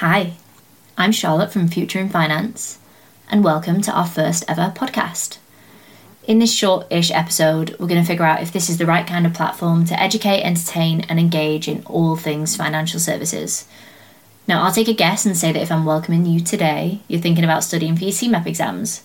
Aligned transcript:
Hi, 0.00 0.34
I'm 0.96 1.10
Charlotte 1.10 1.50
from 1.50 1.66
Future 1.66 1.98
in 1.98 2.08
Finance, 2.08 2.78
and 3.28 3.42
welcome 3.42 3.80
to 3.82 3.90
our 3.90 4.06
first 4.06 4.44
ever 4.46 4.72
podcast. 4.72 5.38
In 6.24 6.38
this 6.38 6.54
short 6.54 6.86
ish 6.88 7.10
episode, 7.10 7.70
we're 7.80 7.88
going 7.88 8.00
to 8.00 8.06
figure 8.06 8.24
out 8.24 8.40
if 8.40 8.52
this 8.52 8.70
is 8.70 8.78
the 8.78 8.86
right 8.86 9.04
kind 9.04 9.26
of 9.26 9.34
platform 9.34 9.84
to 9.86 10.00
educate, 10.00 10.44
entertain, 10.44 11.00
and 11.08 11.18
engage 11.18 11.66
in 11.66 11.82
all 11.86 12.14
things 12.14 12.54
financial 12.54 13.00
services. 13.00 13.66
Now, 14.46 14.62
I'll 14.62 14.70
take 14.70 14.86
a 14.86 14.94
guess 14.94 15.26
and 15.26 15.36
say 15.36 15.50
that 15.50 15.62
if 15.62 15.72
I'm 15.72 15.84
welcoming 15.84 16.26
you 16.26 16.38
today, 16.38 17.00
you're 17.08 17.20
thinking 17.20 17.42
about 17.42 17.64
studying 17.64 17.96
for 17.96 18.04
your 18.04 18.12
CeMAP 18.12 18.46
exams. 18.46 19.02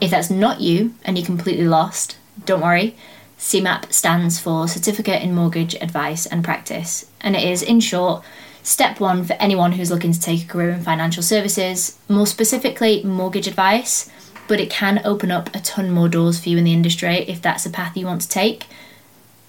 If 0.00 0.10
that's 0.10 0.28
not 0.28 0.60
you 0.60 0.94
and 1.04 1.16
you're 1.16 1.24
completely 1.24 1.68
lost, 1.68 2.16
don't 2.44 2.62
worry. 2.62 2.96
CeMAP 3.38 3.92
stands 3.92 4.40
for 4.40 4.66
Certificate 4.66 5.22
in 5.22 5.36
Mortgage 5.36 5.76
Advice 5.76 6.26
and 6.26 6.42
Practice, 6.42 7.08
and 7.20 7.36
it 7.36 7.44
is, 7.44 7.62
in 7.62 7.78
short, 7.78 8.24
Step 8.64 8.98
one 8.98 9.24
for 9.24 9.34
anyone 9.34 9.72
who's 9.72 9.90
looking 9.90 10.10
to 10.10 10.18
take 10.18 10.42
a 10.42 10.46
career 10.46 10.70
in 10.70 10.80
financial 10.80 11.22
services, 11.22 11.98
more 12.08 12.26
specifically 12.26 13.04
mortgage 13.04 13.46
advice, 13.46 14.10
but 14.48 14.58
it 14.58 14.70
can 14.70 15.02
open 15.04 15.30
up 15.30 15.54
a 15.54 15.60
ton 15.60 15.90
more 15.90 16.08
doors 16.08 16.42
for 16.42 16.48
you 16.48 16.56
in 16.56 16.64
the 16.64 16.72
industry 16.72 17.16
if 17.28 17.42
that's 17.42 17.66
a 17.66 17.70
path 17.70 17.94
you 17.94 18.06
want 18.06 18.22
to 18.22 18.28
take. 18.28 18.64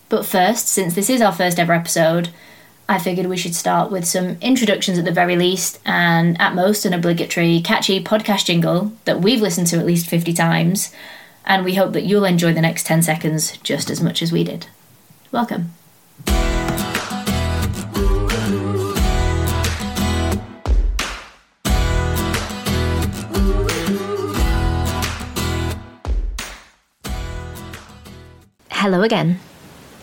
But 0.09 0.25
first, 0.25 0.67
since 0.67 0.95
this 0.95 1.09
is 1.09 1.21
our 1.21 1.31
first 1.31 1.59
ever 1.59 1.71
episode, 1.71 2.27
I 2.89 2.99
figured 2.99 3.27
we 3.27 3.37
should 3.37 3.55
start 3.55 3.89
with 3.89 4.03
some 4.03 4.37
introductions 4.41 4.99
at 4.99 5.05
the 5.05 5.13
very 5.13 5.37
least, 5.37 5.79
and 5.85 6.39
at 6.41 6.53
most 6.53 6.83
an 6.83 6.93
obligatory, 6.93 7.61
catchy 7.61 8.03
podcast 8.03 8.45
jingle 8.45 8.91
that 9.05 9.21
we've 9.21 9.41
listened 9.41 9.67
to 9.67 9.77
at 9.77 9.85
least 9.85 10.07
50 10.07 10.33
times, 10.33 10.93
and 11.45 11.63
we 11.63 11.75
hope 11.75 11.93
that 11.93 12.03
you'll 12.03 12.25
enjoy 12.25 12.53
the 12.53 12.59
next 12.59 12.85
10 12.85 13.01
seconds 13.01 13.55
just 13.59 13.89
as 13.89 14.01
much 14.01 14.21
as 14.21 14.33
we 14.33 14.43
did. 14.43 14.67
Welcome. 15.31 15.71
Hello 28.85 29.01
again. 29.01 29.39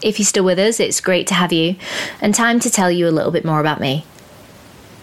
If 0.02 0.19
you're 0.19 0.27
still 0.27 0.42
with 0.42 0.58
us, 0.58 0.80
it's 0.80 1.00
great 1.00 1.28
to 1.28 1.34
have 1.34 1.52
you, 1.52 1.77
and 2.20 2.34
time 2.34 2.58
to 2.58 2.69
tell 2.69 2.91
you 2.91 3.06
a 3.06 3.14
little 3.14 3.30
bit 3.30 3.44
more 3.44 3.61
about 3.61 3.78
me. 3.78 4.05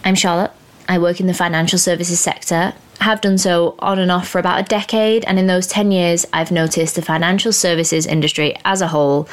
I'm 0.03 0.16
Charlotte. 0.16 0.52
I 0.89 0.99
work 0.99 1.21
in 1.21 1.27
the 1.27 1.33
financial 1.33 1.80
services 1.80 2.19
sector, 2.19 2.73
have 2.99 3.21
done 3.21 3.38
so 3.38 3.75
on 3.80 3.97
and 3.97 4.11
off 4.11 4.27
for 4.27 4.38
about 4.38 4.59
a 4.59 4.67
decade, 4.67 5.23
and 5.23 5.39
in 5.39 5.47
those 5.47 5.66
10 5.66 5.94
years, 5.94 6.25
I've 6.33 6.52
noticed 6.52 6.97
the 6.97 7.02
financial 7.02 7.53
services 7.53 8.05
industry 8.05 8.53
as 8.66 8.81
a 8.81 8.89
whole 8.89 9.30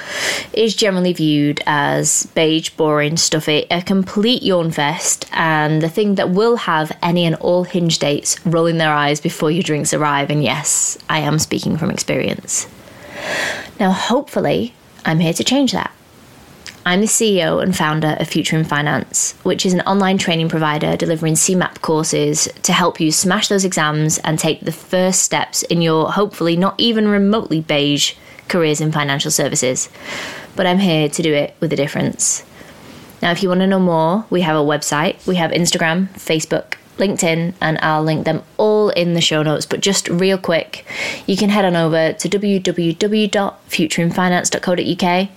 is 0.53 0.77
generally 0.77 1.12
viewed 1.12 1.60
as 1.66 2.27
beige, 2.36 2.70
boring, 2.70 3.16
stuffy, 3.16 3.66
a 3.69 3.83
complete 3.83 4.44
yawn 4.44 4.70
fest, 4.70 5.28
and 5.33 5.83
the 5.83 5.88
thing 5.88 6.14
that 6.14 6.31
will 6.31 6.55
have 6.55 6.97
any 7.03 7.25
and 7.25 7.34
all 7.34 7.64
hinge 7.64 7.98
dates 7.98 8.38
rolling 8.47 8.78
their 8.78 8.92
eyes 8.92 9.20
before 9.20 9.50
your 9.50 9.64
drinks 9.64 9.92
arrive. 9.92 10.31
And 10.31 10.44
yes, 10.44 10.97
I 11.10 11.19
am 11.19 11.41
speaking 11.41 11.77
from 11.77 11.91
experience. 11.91 12.69
Now, 13.78 13.92
hopefully, 13.92 14.74
I'm 15.05 15.20
here 15.20 15.32
to 15.34 15.44
change 15.44 15.72
that. 15.72 15.92
I'm 16.84 17.00
the 17.00 17.08
CEO 17.08 17.60
and 17.60 17.77
founder 17.77 18.16
of 18.20 18.28
Future 18.28 18.56
in 18.56 18.62
Finance, 18.64 19.32
which 19.42 19.66
is 19.66 19.72
an 19.72 19.80
online 19.80 20.19
training 20.19 20.48
provider 20.48 20.96
delivering 20.96 21.34
CeMAP 21.34 21.80
courses 21.80 22.48
to 22.62 22.72
help 22.72 23.00
you 23.00 23.10
smash 23.10 23.48
those 23.48 23.64
exams 23.64 24.19
and 24.19 24.38
take 24.38 24.60
the 24.60 24.70
first 24.70 25.22
steps 25.22 25.64
in 25.64 25.82
your 25.82 26.12
hopefully 26.12 26.56
not 26.56 26.77
even 26.78 27.08
remotely 27.08 27.60
beige 27.60 28.14
careers 28.47 28.80
in 28.80 28.92
financial 28.92 29.32
services. 29.32 29.88
But 30.54 30.66
I'm 30.66 30.78
here 30.78 31.08
to 31.08 31.22
do 31.22 31.34
it 31.34 31.56
with 31.58 31.72
a 31.72 31.77
difference. 31.77 32.44
Now, 33.20 33.32
if 33.32 33.42
you 33.42 33.48
want 33.48 33.62
to 33.62 33.66
know 33.66 33.80
more, 33.80 34.24
we 34.30 34.42
have 34.42 34.54
a 34.54 34.60
website, 34.60 35.27
we 35.27 35.34
have 35.36 35.50
Instagram, 35.50 36.08
Facebook, 36.10 36.74
LinkedIn, 36.98 37.55
and 37.61 37.78
I'll 37.83 38.02
link 38.02 38.25
them 38.25 38.42
all 38.56 38.89
in 38.91 39.14
the 39.14 39.20
show 39.20 39.42
notes. 39.42 39.66
But 39.66 39.80
just 39.80 40.08
real 40.08 40.39
quick, 40.39 40.86
you 41.27 41.36
can 41.36 41.50
head 41.50 41.64
on 41.64 41.75
over 41.77 42.12
to 42.12 42.28
www.futureinfinance.co.uk. 42.28 45.28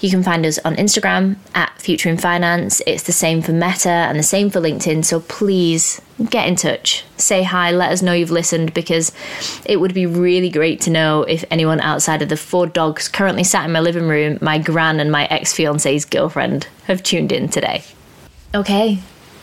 You 0.00 0.10
can 0.10 0.22
find 0.22 0.46
us 0.46 0.60
on 0.60 0.76
Instagram 0.76 1.36
at 1.54 1.76
Future 1.80 2.08
in 2.08 2.18
Finance. 2.18 2.80
It's 2.86 3.02
the 3.02 3.12
same 3.12 3.42
for 3.42 3.52
Meta 3.52 3.88
and 3.88 4.18
the 4.18 4.22
same 4.22 4.48
for 4.48 4.60
LinkedIn. 4.60 5.04
So 5.04 5.20
please 5.20 6.00
get 6.30 6.46
in 6.46 6.56
touch, 6.56 7.04
say 7.16 7.42
hi, 7.42 7.72
let 7.72 7.90
us 7.90 8.02
know 8.02 8.12
you've 8.12 8.30
listened 8.30 8.74
because 8.74 9.12
it 9.64 9.78
would 9.78 9.94
be 9.94 10.06
really 10.06 10.50
great 10.50 10.80
to 10.82 10.90
know 10.90 11.22
if 11.22 11.44
anyone 11.50 11.80
outside 11.80 12.22
of 12.22 12.28
the 12.28 12.36
four 12.36 12.66
dogs 12.66 13.08
currently 13.08 13.44
sat 13.44 13.64
in 13.64 13.72
my 13.72 13.80
living 13.80 14.08
room, 14.08 14.38
my 14.40 14.58
gran, 14.58 15.00
and 15.00 15.10
my 15.10 15.26
ex 15.26 15.52
fiance's 15.52 16.04
girlfriend 16.04 16.66
have 16.86 17.02
tuned 17.02 17.32
in 17.32 17.48
today. 17.48 17.82
Okay, 18.54 19.00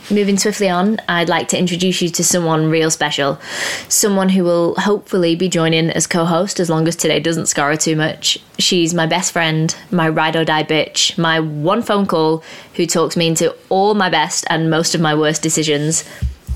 Moving 0.08 0.38
swiftly 0.38 0.68
on, 0.68 1.00
I'd 1.08 1.28
like 1.28 1.48
to 1.48 1.58
introduce 1.58 2.00
you 2.00 2.08
to 2.10 2.22
someone 2.22 2.70
real 2.70 2.92
special. 2.92 3.40
Someone 3.88 4.28
who 4.28 4.44
will 4.44 4.76
hopefully 4.76 5.34
be 5.34 5.48
joining 5.48 5.90
as 5.90 6.06
co 6.06 6.24
host 6.24 6.60
as 6.60 6.70
long 6.70 6.86
as 6.86 6.94
today 6.94 7.18
doesn't 7.18 7.46
scar 7.46 7.70
her 7.70 7.76
too 7.76 7.96
much. 7.96 8.38
She's 8.56 8.94
my 8.94 9.06
best 9.06 9.32
friend, 9.32 9.74
my 9.90 10.08
ride 10.08 10.36
or 10.36 10.44
die 10.44 10.62
bitch, 10.62 11.18
my 11.18 11.40
one 11.40 11.82
phone 11.82 12.06
call 12.06 12.44
who 12.74 12.86
talks 12.86 13.16
me 13.16 13.26
into 13.26 13.52
all 13.68 13.94
my 13.94 14.08
best 14.08 14.44
and 14.48 14.70
most 14.70 14.94
of 14.94 15.00
my 15.00 15.12
worst 15.12 15.42
decisions. 15.42 16.04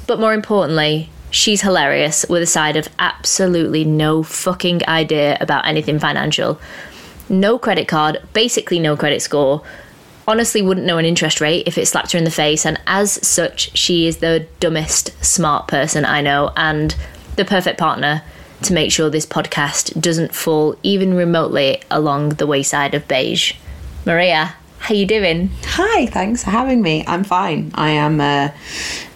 But 0.06 0.20
more 0.20 0.32
importantly, 0.32 1.10
she's 1.32 1.62
hilarious 1.62 2.24
with 2.28 2.42
a 2.42 2.46
side 2.46 2.76
of 2.76 2.88
absolutely 3.00 3.84
no 3.84 4.22
fucking 4.22 4.86
idea 4.86 5.36
about 5.40 5.66
anything 5.66 5.98
financial. 5.98 6.60
No 7.28 7.58
credit 7.58 7.88
card, 7.88 8.22
basically 8.32 8.78
no 8.78 8.96
credit 8.96 9.22
score 9.22 9.64
honestly 10.30 10.62
wouldn't 10.62 10.86
know 10.86 10.96
an 10.96 11.04
interest 11.04 11.40
rate 11.40 11.66
if 11.66 11.76
it 11.76 11.86
slapped 11.86 12.12
her 12.12 12.18
in 12.18 12.24
the 12.24 12.30
face. 12.30 12.64
And 12.64 12.80
as 12.86 13.26
such, 13.26 13.76
she 13.76 14.06
is 14.06 14.18
the 14.18 14.46
dumbest 14.60 15.12
smart 15.24 15.66
person 15.66 16.04
I 16.04 16.20
know 16.20 16.52
and 16.56 16.94
the 17.34 17.44
perfect 17.44 17.78
partner 17.78 18.22
to 18.62 18.72
make 18.72 18.92
sure 18.92 19.10
this 19.10 19.26
podcast 19.26 20.00
doesn't 20.00 20.34
fall 20.34 20.76
even 20.84 21.14
remotely 21.14 21.82
along 21.90 22.30
the 22.30 22.46
wayside 22.46 22.94
of 22.94 23.08
beige. 23.08 23.54
Maria, 24.06 24.54
how 24.78 24.94
you 24.94 25.04
doing? 25.04 25.50
Hi, 25.64 26.06
thanks 26.06 26.44
for 26.44 26.50
having 26.50 26.80
me. 26.80 27.04
I'm 27.08 27.24
fine. 27.24 27.72
I 27.74 27.90
am 27.90 28.20
uh, 28.20 28.50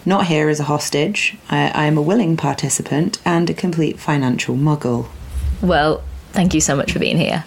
not 0.05 0.27
here 0.27 0.49
as 0.49 0.59
a 0.59 0.65
hostage. 0.65 1.37
I, 1.49 1.69
I 1.69 1.85
am 1.85 1.97
a 1.97 2.03
willing 2.03 2.37
participant 2.37 3.21
and 3.25 3.49
a 3.49 3.55
complete 3.55 4.01
financial 4.01 4.57
muggle. 4.57 5.07
Well, 5.63 6.03
thank 6.33 6.55
you 6.55 6.61
so 6.61 6.75
much 6.75 6.91
for 6.91 6.99
being 6.99 7.19
here. 7.19 7.45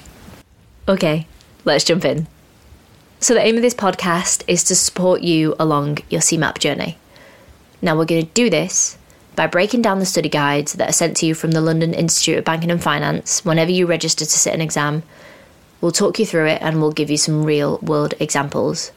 Okay, 0.87 1.27
let's 1.65 1.83
jump 1.83 2.05
in. 2.05 2.27
So, 3.19 3.33
the 3.33 3.41
aim 3.41 3.55
of 3.55 3.63
this 3.63 3.73
podcast 3.73 4.43
is 4.47 4.63
to 4.65 4.75
support 4.75 5.21
you 5.21 5.55
along 5.57 5.97
your 6.07 6.21
CeMAP 6.21 6.59
journey. 6.59 6.99
Now, 7.81 7.97
we're 7.97 8.05
going 8.05 8.27
to 8.27 8.33
do 8.33 8.47
this 8.47 8.95
by 9.35 9.47
breaking 9.47 9.81
down 9.81 9.97
the 9.97 10.05
study 10.05 10.29
guides 10.29 10.73
that 10.73 10.89
are 10.89 10.93
sent 10.93 11.17
to 11.17 11.25
you 11.25 11.33
from 11.33 11.51
the 11.51 11.61
London 11.61 11.95
Institute 11.95 12.37
of 12.37 12.45
Banking 12.45 12.69
and 12.69 12.81
Finance 12.81 13.43
whenever 13.43 13.71
you 13.71 13.87
register 13.87 14.23
to 14.23 14.31
sit 14.31 14.53
an 14.53 14.61
exam. 14.61 15.01
We'll 15.81 15.91
talk 15.91 16.19
you 16.19 16.27
through 16.27 16.45
it 16.45 16.61
and 16.61 16.79
we'll 16.79 16.91
give 16.91 17.09
you 17.09 17.17
some 17.17 17.43
real 17.43 17.79
world 17.79 18.13
examples. 18.19 18.91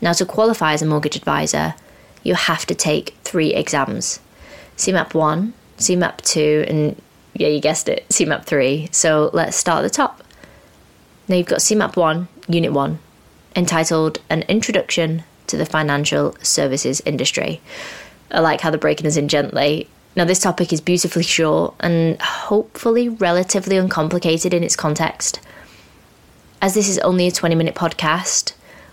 Now, 0.00 0.12
to 0.12 0.24
qualify 0.24 0.74
as 0.74 0.82
a 0.82 0.86
mortgage 0.86 1.16
advisor, 1.16 1.74
you 2.22 2.36
have 2.36 2.64
to 2.66 2.76
take 2.76 3.16
three 3.24 3.54
exams 3.54 4.20
CeMAP 4.76 5.14
1, 5.14 5.52
CeMAP 5.78 6.20
2, 6.20 6.66
and 6.68 7.02
yeah, 7.34 7.48
you 7.48 7.60
guessed 7.60 7.88
it, 7.88 8.08
CeMAP 8.08 8.44
3. 8.44 8.88
So, 8.92 9.30
let's 9.32 9.56
start 9.56 9.84
at 9.84 9.90
the 9.90 9.96
top. 9.96 10.22
Now, 11.26 11.34
you've 11.34 11.48
got 11.48 11.58
CeMAP 11.58 11.96
1, 11.96 12.28
Unit 12.46 12.72
1 12.72 13.00
entitled 13.56 14.18
An 14.30 14.42
Introduction 14.42 15.24
to 15.46 15.56
the 15.56 15.66
Financial 15.66 16.36
Services 16.42 17.02
Industry. 17.04 17.60
I 18.30 18.40
like 18.40 18.60
how 18.60 18.70
they're 18.70 18.78
breaking 18.78 19.06
us 19.06 19.16
in 19.16 19.28
gently. 19.28 19.88
Now, 20.14 20.24
this 20.24 20.40
topic 20.40 20.72
is 20.72 20.80
beautifully 20.80 21.22
short 21.22 21.74
and 21.80 22.20
hopefully 22.20 23.08
relatively 23.08 23.76
uncomplicated 23.76 24.52
in 24.52 24.62
its 24.62 24.76
context. 24.76 25.40
As 26.60 26.74
this 26.74 26.88
is 26.88 26.98
only 26.98 27.26
a 27.26 27.32
20 27.32 27.54
minute 27.54 27.74
podcast, 27.74 28.52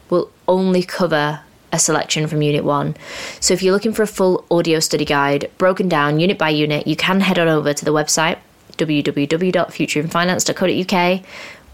we'll 0.09 0.29
only 0.47 0.83
cover 0.83 1.41
a 1.71 1.79
selection 1.79 2.27
from 2.27 2.41
Unit 2.41 2.63
1. 2.63 2.95
So, 3.39 3.53
if 3.53 3.61
you're 3.61 3.73
looking 3.73 3.93
for 3.93 4.03
a 4.03 4.07
full 4.07 4.45
audio 4.49 4.79
study 4.79 5.05
guide 5.05 5.51
broken 5.57 5.87
down 5.87 6.19
unit 6.19 6.37
by 6.37 6.49
unit, 6.49 6.87
you 6.87 6.95
can 6.95 7.21
head 7.21 7.37
on 7.37 7.47
over 7.47 7.73
to 7.73 7.85
the 7.85 7.93
website 7.93 8.39
www.futureinfinance.co.uk 8.77 11.25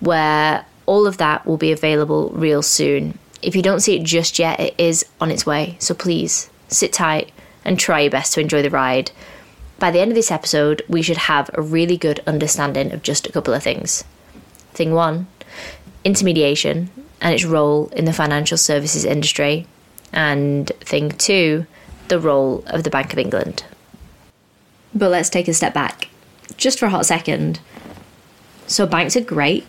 where 0.02 0.66
all 0.86 1.08
of 1.08 1.18
that 1.18 1.46
will 1.46 1.58
be 1.58 1.72
available 1.72 2.30
real 2.30 2.62
soon. 2.62 3.18
If 3.42 3.56
you 3.56 3.62
don't 3.62 3.82
see 3.82 3.96
it 3.96 4.04
just 4.04 4.40
yet, 4.40 4.60
it 4.60 4.76
is 4.78 5.06
on 5.20 5.32
its 5.32 5.46
way. 5.46 5.78
So 5.80 5.94
please 5.94 6.50
sit 6.68 6.94
tight 6.94 7.32
and 7.64 7.80
try 7.80 8.02
your 8.02 8.12
best 8.12 8.34
to 8.34 8.42
enjoy 8.42 8.62
the 8.62 8.70
ride. 8.70 9.12
By 9.78 9.92
the 9.92 10.00
end 10.00 10.12
of 10.12 10.16
this 10.16 10.32
episode, 10.32 10.84
we 10.88 11.02
should 11.02 11.18
have 11.18 11.50
a 11.54 11.62
really 11.62 11.98
good 11.98 12.22
understanding 12.26 12.92
of 12.92 13.04
just 13.04 13.28
a 13.28 13.32
couple 13.32 13.54
of 13.54 13.64
things. 13.64 14.04
Thing 14.72 14.94
one, 14.94 15.28
intermediation 16.04 16.90
and 17.22 17.34
its 17.34 17.46
role 17.46 17.88
in 17.90 18.06
the 18.06 18.14
financial 18.14 18.58
services 18.58 19.06
industry. 19.06 19.68
And 20.14 20.70
thing 20.80 21.10
two, 21.12 21.66
the 22.08 22.20
role 22.20 22.64
of 22.68 22.84
the 22.84 22.90
Bank 22.90 23.12
of 23.12 23.20
England. 23.20 23.66
But 24.94 25.12
let's 25.12 25.30
take 25.30 25.48
a 25.48 25.54
step 25.54 25.74
back, 25.74 26.08
just 26.56 26.80
for 26.80 26.86
a 26.86 26.90
hot 26.90 27.06
second. 27.06 27.60
So, 28.68 28.86
banks 28.86 29.18
are 29.18 29.22
great, 29.22 29.66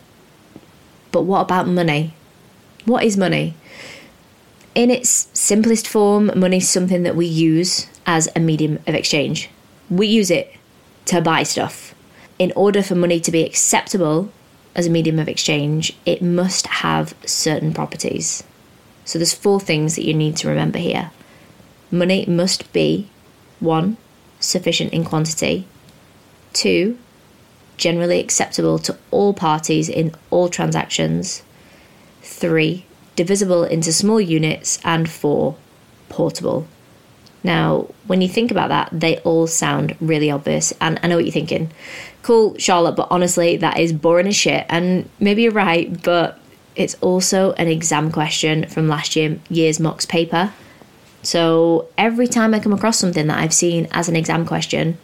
but 1.17 1.23
what 1.23 1.41
about 1.41 1.67
money? 1.67 2.13
What 2.85 3.03
is 3.03 3.17
money? 3.17 3.55
in 4.77 4.91
its 4.91 5.31
simplest 5.33 5.89
form, 5.89 6.31
money 6.37 6.59
is 6.59 6.69
something 6.69 7.03
that 7.03 7.17
we 7.17 7.25
use 7.25 7.87
as 8.05 8.29
a 8.37 8.41
medium 8.41 8.79
of 8.87 8.95
exchange. 8.95 9.49
We 9.89 10.07
use 10.07 10.31
it 10.31 10.55
to 11.07 11.23
buy 11.23 11.45
stuff. 11.45 11.95
In 12.39 12.53
order 12.55 12.83
for 12.83 12.95
money 12.95 13.19
to 13.21 13.33
be 13.33 13.43
acceptable 13.43 14.31
as 14.75 14.87
a 14.87 14.91
medium 14.91 15.19
of 15.19 15.29
exchange, 15.29 15.97
it 16.05 16.21
must 16.21 16.67
have 16.67 17.15
certain 17.25 17.73
properties. 17.73 18.45
So 19.07 19.19
there's 19.19 19.33
four 19.33 19.61
things 19.61 19.97
that 19.97 20.05
you 20.05 20.13
need 20.13 20.37
to 20.37 20.49
remember 20.49 20.79
here. 20.79 21.11
Money 21.91 22.27
must 22.27 22.71
be 22.75 23.09
one, 23.61 23.97
sufficient 24.41 24.93
in 24.93 25.07
quantity, 25.07 25.67
two, 26.53 26.99
generally 27.77 28.21
acceptable 28.21 28.79
to 28.81 28.97
all 29.11 29.35
parties 29.35 29.89
in 29.89 30.15
all 30.31 30.49
transactions, 30.49 31.43
three, 32.23 32.85
divisible 33.17 33.65
into 33.65 33.93
small 33.93 34.21
units, 34.21 34.79
and 34.85 35.09
four, 35.11 35.57
portable. 36.09 36.67
Now, 37.43 37.87
when 38.07 38.21
you 38.21 38.29
think 38.29 38.51
about 38.51 38.71
that, 38.71 38.89
they 38.93 39.19
all 39.19 39.47
sound 39.47 39.97
really 40.01 40.31
obvious, 40.31 40.73
and 40.81 40.99
I 41.03 41.07
know 41.07 41.17
what 41.17 41.25
you're 41.25 41.33
thinking. 41.33 41.71
Cool, 42.23 42.57
Charlotte, 42.59 42.97
but 42.97 43.09
honestly, 43.11 43.57
that 43.59 43.79
is 43.79 43.93
boring 43.93 44.27
as 44.27 44.37
shit, 44.37 44.67
and 44.69 45.09
maybe 45.21 45.43
you're 45.43 45.53
right, 45.53 46.03
but 46.03 46.41
it's 46.75 46.95
also 47.01 47.53
an 47.53 47.69
exam 47.69 48.11
question 48.11 48.67
from 48.69 48.89
last 48.89 49.17
year, 49.17 49.39
year's 49.49 49.79
mocks 49.81 50.05
paper. 50.05 50.53
So 51.23 51.89
every 51.97 52.27
time 52.27 52.53
I 52.53 52.61
come 52.61 52.73
across 52.73 52.99
something 52.99 53.27
that 53.27 53.39
I've 53.39 53.55
seen 53.55 53.89
as 53.93 54.09
an 54.09 54.17
exam 54.17 54.45
question, 54.45 54.99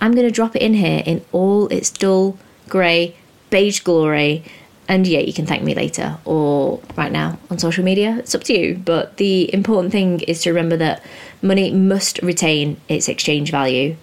I'm 0.00 0.12
going 0.12 0.26
to 0.26 0.32
drop 0.32 0.56
it 0.56 0.62
in 0.62 0.74
here 0.74 1.02
in 1.04 1.24
all 1.32 1.68
its 1.68 1.90
dull, 1.90 2.38
grey, 2.68 3.16
beige 3.50 3.80
glory. 3.80 4.44
And 4.88 5.06
yeah, 5.06 5.20
you 5.20 5.32
can 5.32 5.46
thank 5.46 5.62
me 5.62 5.74
later 5.74 6.18
or 6.24 6.80
right 6.96 7.10
now 7.10 7.38
on 7.50 7.58
social 7.58 7.84
media. 7.84 8.18
It's 8.18 8.34
up 8.34 8.44
to 8.44 8.52
you. 8.52 8.76
But 8.76 9.16
the 9.16 9.52
important 9.52 9.92
thing 9.92 10.20
is 10.20 10.42
to 10.42 10.50
remember 10.50 10.76
that 10.76 11.02
money 11.42 11.72
must 11.72 12.20
retain 12.22 12.80
its 12.88 13.08
exchange 13.08 13.50
value, 13.50 13.96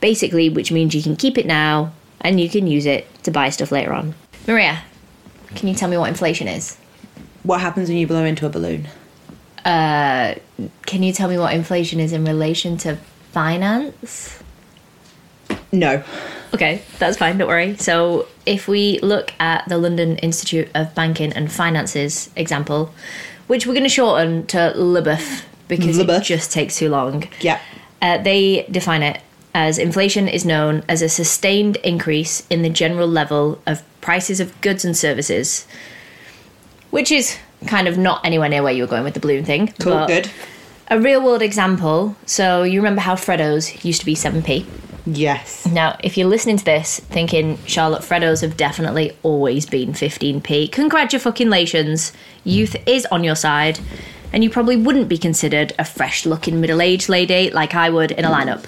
basically, 0.00 0.48
which 0.48 0.72
means 0.72 0.94
you 0.94 1.02
can 1.02 1.16
keep 1.16 1.38
it 1.38 1.46
now 1.46 1.92
and 2.20 2.40
you 2.40 2.48
can 2.48 2.66
use 2.66 2.86
it 2.86 3.06
to 3.24 3.30
buy 3.30 3.50
stuff 3.50 3.70
later 3.70 3.92
on. 3.92 4.14
Maria, 4.46 4.82
can 5.54 5.68
you 5.68 5.74
tell 5.74 5.88
me 5.88 5.96
what 5.96 6.08
inflation 6.08 6.48
is? 6.48 6.76
What 7.44 7.60
happens 7.60 7.88
when 7.88 7.98
you 7.98 8.06
blow 8.06 8.24
into 8.24 8.46
a 8.46 8.48
balloon? 8.48 8.88
Uh, 9.64 10.34
can 10.86 11.02
you 11.02 11.12
tell 11.12 11.28
me 11.28 11.38
what 11.38 11.54
inflation 11.54 12.00
is 12.00 12.12
in 12.12 12.24
relation 12.24 12.76
to 12.78 12.96
finance? 13.32 14.42
No. 15.72 16.02
Okay, 16.54 16.82
that's 16.98 17.16
fine, 17.16 17.38
don't 17.38 17.48
worry. 17.48 17.76
So, 17.76 18.26
if 18.46 18.68
we 18.68 19.00
look 19.00 19.32
at 19.40 19.68
the 19.68 19.76
London 19.78 20.16
Institute 20.18 20.68
of 20.74 20.94
Banking 20.94 21.32
and 21.32 21.50
Finance's 21.50 22.30
example, 22.36 22.94
which 23.48 23.66
we're 23.66 23.72
going 23.74 23.82
to 23.84 23.88
shorten 23.88 24.46
to 24.46 24.72
LBIF 24.76 25.42
because 25.66 25.98
LBIF. 25.98 26.20
it 26.20 26.24
just 26.24 26.52
takes 26.52 26.76
too 26.76 26.88
long, 26.88 27.24
Yeah. 27.40 27.58
uh, 28.00 28.18
they 28.18 28.66
define 28.70 29.02
it 29.02 29.20
as 29.52 29.78
inflation 29.78 30.28
is 30.28 30.44
known 30.44 30.84
as 30.88 31.02
a 31.02 31.08
sustained 31.08 31.76
increase 31.78 32.46
in 32.50 32.62
the 32.62 32.70
general 32.70 33.08
level 33.08 33.60
of 33.66 33.82
prices 34.00 34.38
of 34.40 34.60
goods 34.60 34.84
and 34.84 34.96
services, 34.96 35.66
which 36.90 37.10
is 37.10 37.36
kind 37.66 37.88
of 37.88 37.98
not 37.98 38.24
anywhere 38.24 38.48
near 38.48 38.62
where 38.62 38.72
you 38.72 38.82
were 38.82 38.88
going 38.88 39.04
with 39.04 39.14
the 39.14 39.20
balloon 39.20 39.44
thing. 39.44 39.72
Cool. 39.80 40.06
Good. 40.06 40.30
A 40.88 41.00
real 41.00 41.20
world 41.22 41.40
example. 41.42 42.14
So, 42.26 42.62
you 42.62 42.78
remember 42.78 43.00
how 43.00 43.16
Freddo's 43.16 43.84
used 43.84 44.00
to 44.00 44.06
be 44.06 44.14
7p? 44.14 44.66
Yes. 45.06 45.66
Now, 45.66 45.98
if 46.02 46.16
you're 46.16 46.28
listening 46.28 46.56
to 46.56 46.64
this 46.64 46.98
thinking 46.98 47.58
Charlotte 47.66 48.02
Freddos 48.02 48.40
have 48.40 48.56
definitely 48.56 49.16
always 49.22 49.66
been 49.66 49.92
15p, 49.92 50.72
congratulations. 50.72 52.12
Youth 52.44 52.72
mm. 52.72 52.88
is 52.88 53.06
on 53.06 53.22
your 53.22 53.36
side, 53.36 53.78
and 54.32 54.42
you 54.42 54.50
probably 54.50 54.76
wouldn't 54.76 55.08
be 55.08 55.18
considered 55.18 55.72
a 55.78 55.84
fresh 55.84 56.24
looking 56.24 56.60
middle 56.60 56.80
aged 56.80 57.08
lady 57.08 57.50
like 57.50 57.74
I 57.74 57.90
would 57.90 58.12
in 58.12 58.24
a 58.24 58.30
lineup. 58.30 58.64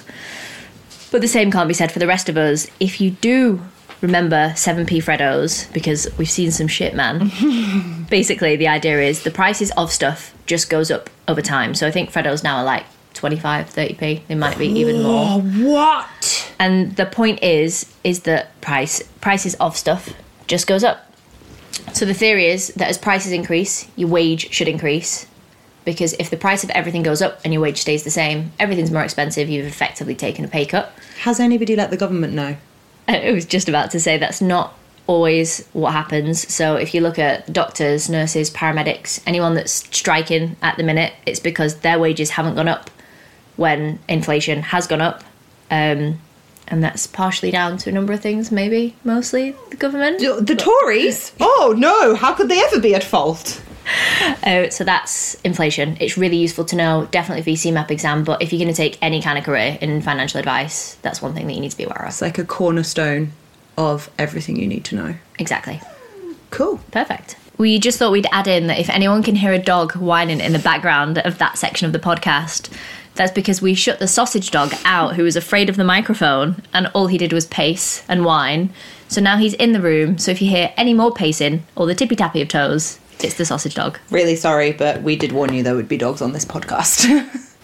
But 1.11 1.23
the 1.23 1.29
same 1.29 1.51
can't 1.51 1.69
be 1.69 1.75
said 1.75 1.91
for 1.91 1.99
the 1.99 2.07
rest 2.07 2.29
of 2.29 2.37
us. 2.37 2.67
If 2.81 3.01
you 3.01 3.13
do 3.13 3.63
remember 4.03 4.51
7p 4.51 5.03
Freddos, 5.03 5.73
because 5.73 6.07
we've 6.19 6.29
seen 6.29 6.51
some 6.51 6.69
shit, 6.69 6.95
man, 6.95 7.31
basically 8.11 8.57
the 8.57 8.69
idea 8.69 9.01
is 9.01 9.23
the 9.23 9.31
prices 9.31 9.73
of 9.73 9.91
stuff 9.91 10.35
just 10.45 10.69
goes 10.69 10.91
up 10.91 11.09
over 11.29 11.41
time. 11.41 11.75
So 11.75 11.87
I 11.87 11.91
think 11.91 12.13
Freddos 12.13 12.45
now 12.45 12.59
are 12.59 12.65
like 12.65 12.85
25, 13.17 13.71
30p. 13.71 14.27
They 14.27 14.35
might 14.35 14.59
be 14.59 14.69
even 14.69 15.03
more. 15.03 15.27
Oh, 15.29 15.41
what? 15.41 16.55
And 16.59 16.95
the 16.97 17.07
point 17.07 17.43
is, 17.43 17.93
is 18.05 18.21
that 18.21 18.59
price 18.61 19.03
prices 19.21 19.55
of 19.57 19.77
stuff 19.77 20.15
just 20.47 20.67
goes 20.67 20.85
up. 20.85 21.11
So 21.93 22.05
the 22.05 22.15
theory 22.15 22.47
is 22.47 22.69
that 22.75 22.89
as 22.89 22.99
prices 22.99 23.33
increase, 23.33 23.89
your 23.97 24.09
wage 24.09 24.53
should 24.53 24.69
increase. 24.69 25.27
Because 25.85 26.15
if 26.15 26.31
the 26.31 26.37
price 26.37 26.65
of 26.65 26.71
everything 26.71 27.03
goes 27.03 27.23
up 27.23 27.41
and 27.45 27.53
your 27.53 27.63
wage 27.63 27.79
stays 27.79 28.03
the 28.03 28.11
same, 28.11 28.53
everything's 28.59 28.91
more 28.91 29.05
expensive, 29.05 29.49
you've 29.49 29.67
effectively 29.67 30.17
taken 30.17 30.45
a 30.45 30.49
pay 30.49 30.67
cut. 30.67 30.93
Has 31.23 31.39
anybody 31.39 31.77
let 31.77 31.91
the 31.91 31.97
government 31.97 32.35
know? 32.35 32.57
I 33.09 33.31
was 33.31 33.45
just 33.45 33.69
about 33.69 33.93
to 33.93 34.01
say 34.01 34.19
that's 34.19 34.41
not 34.41 34.77
always 35.07 35.67
what 35.73 35.93
happens. 35.93 36.53
So 36.53 36.77
if 36.77 36.95
you 36.95 37.01
look 37.01 37.19
at 37.19 37.53
doctors, 37.53 38.09
nurses, 38.09 38.51
paramedics, 38.51 39.23
anyone 39.27 39.55
that's 39.55 39.73
striking 39.73 40.57
at 40.63 40.77
the 40.77 40.83
minute, 40.83 41.13
it's 41.25 41.41
because 41.41 41.77
their 41.77 41.99
wages 41.99 42.31
haven't 42.31 42.57
gone 42.57 42.69
up 42.69 42.91
when 43.57 43.99
inflation 44.09 44.63
has 44.63 44.87
gone 44.87 45.01
up. 45.01 45.25
Um, 45.71 46.21
and 46.69 46.83
that's 46.83 47.07
partially 47.07 47.51
down 47.51 47.79
to 47.79 47.91
a 47.91 47.93
number 47.93 48.13
of 48.13 48.21
things, 48.21 48.51
maybe 48.51 48.97
mostly 49.05 49.55
the 49.71 49.77
government. 49.77 50.19
The 50.19 50.57
Tories? 50.57 51.33
Oh, 51.41 51.75
no. 51.77 52.15
How 52.15 52.35
could 52.35 52.49
they 52.49 52.61
ever 52.61 52.81
be 52.81 52.95
at 52.95 53.05
fault? 53.05 53.63
Uh, 54.43 54.69
so 54.71 54.83
that's 54.83 55.35
inflation. 55.43 55.97
It's 56.01 56.19
really 56.19 56.37
useful 56.37 56.65
to 56.67 56.77
know, 56.77 57.07
definitely 57.11 57.43
for 57.43 57.51
your 57.51 57.57
CeMAP 57.57 57.91
exam, 57.91 58.25
but 58.25 58.43
if 58.43 58.53
you're 58.53 58.59
going 58.59 58.73
to 58.73 58.77
take 58.77 58.99
any 59.01 59.23
kind 59.23 59.39
of 59.39 59.45
career 59.45 59.79
in 59.81 60.03
financial 60.03 60.41
advice, 60.41 60.97
that's 61.03 61.23
one 61.23 61.35
thing 61.35 61.47
that 61.47 61.55
you 61.55 61.61
need 61.61 61.71
to 61.71 61.77
be 61.77 61.85
aware 61.85 62.03
of. 62.03 62.09
It's 62.09 62.23
like 62.23 62.39
a 62.39 62.45
cornerstone 62.45 63.33
of 63.79 64.11
everything 64.19 64.57
you 64.57 64.67
need 64.67 64.85
to 64.87 64.97
know. 64.97 65.15
Exactly. 65.39 65.81
Cool. 66.51 66.81
Perfect. 66.91 67.37
We 67.59 67.79
just 67.79 67.99
thought 67.99 68.13
we'd 68.13 68.29
add 68.33 68.47
in 68.47 68.67
that 68.67 68.79
if 68.79 68.91
anyone 68.91 69.23
can 69.23 69.35
hear 69.35 69.53
a 69.53 69.59
dog 69.59 69.97
whining 69.97 70.41
in 70.41 70.53
the 70.53 70.59
background 70.59 71.19
of 71.19 71.39
that 71.39 71.59
section 71.59 71.87
of 71.87 71.93
the 71.93 71.99
podcast, 71.99 72.71
that's 73.15 73.33
because 73.33 73.63
we 73.63 73.75
shut 73.75 73.99
the 73.99 74.09
sausage 74.09 74.51
dog 74.51 74.75
out 74.85 75.17
who 75.17 75.23
was 75.23 75.37
afraid 75.37 75.71
of 75.71 75.77
the 75.77 75.85
microphone 75.85 76.63
and 76.75 76.89
all 76.89 77.07
he 77.07 77.17
did 77.17 77.33
was 77.33 77.47
pace 77.47 78.05
and 78.09 78.25
whine. 78.25 78.71
So 79.09 79.21
now 79.21 79.39
he's 79.39 79.55
in 79.55 79.73
the 79.73 79.81
room, 79.81 80.19
so 80.19 80.31
if 80.31 80.43
you 80.43 80.51
hear 80.51 80.73
any 80.77 80.93
more 80.93 81.13
pacing 81.13 81.65
or 81.77 81.87
the 81.87 81.95
tippy 81.95 82.17
tappy 82.17 82.43
of 82.43 82.49
toes, 82.49 82.99
it's 83.21 83.35
the 83.35 83.47
sausage 83.47 83.75
dog. 83.75 83.99
Really 84.11 84.37
sorry, 84.37 84.73
but 84.73 85.03
we 85.03 85.17
did 85.17 85.33
warn 85.33 85.55
you 85.55 85.63
there 85.63 85.77
would 85.77 85.89
be 85.89 85.97
dogs 85.97 86.21
on 86.21 86.33
this 86.33 86.45
podcast. 86.45 87.07